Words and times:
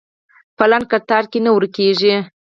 په 0.57 0.63
لنډ 0.71 0.85
کتار 0.91 1.23
کې 1.31 1.39
نه 1.45 1.51
ورکېږي. 1.55 2.15